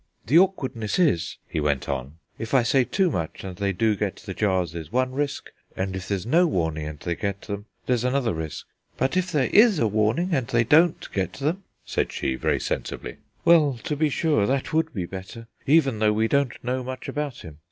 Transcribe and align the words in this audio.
"The 0.25 0.39
awkwardness 0.39 0.97
is," 0.97 1.37
he 1.47 1.59
went 1.59 1.87
on, 1.87 2.15
"if 2.39 2.55
I 2.55 2.63
say 2.63 2.83
too 2.85 3.11
much 3.11 3.43
and 3.43 3.55
they 3.55 3.71
do 3.71 3.95
get 3.95 4.15
the 4.15 4.33
jars, 4.33 4.71
there's 4.71 4.91
one 4.91 5.11
risk; 5.11 5.51
and 5.77 5.95
if 5.95 6.07
there's 6.07 6.25
no 6.25 6.47
warning 6.47 6.87
and 6.87 6.99
they 6.99 7.13
get 7.15 7.41
them, 7.41 7.67
there's 7.85 8.03
another 8.03 8.33
risk." 8.33 8.65
"But 8.97 9.15
if 9.15 9.31
there 9.31 9.51
is 9.53 9.77
a 9.77 9.85
warning 9.87 10.33
and 10.33 10.47
they 10.47 10.63
don't 10.63 11.07
get 11.13 11.33
them," 11.33 11.65
said 11.85 12.11
she, 12.11 12.33
very 12.33 12.59
sensibly. 12.59 13.17
"Well, 13.45 13.77
to 13.83 13.95
be 13.95 14.09
sure, 14.09 14.47
that 14.47 14.73
would 14.73 14.91
be 14.91 15.05
better, 15.05 15.45
even 15.67 15.99
though 15.99 16.13
we 16.13 16.27
don't 16.27 16.63
know 16.63 16.83
much 16.83 17.07
about 17.07 17.41
him." 17.41 17.59